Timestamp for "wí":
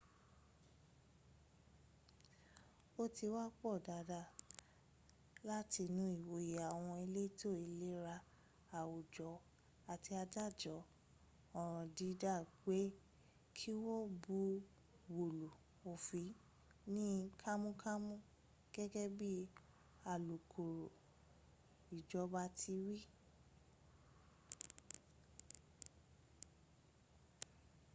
22.85-22.97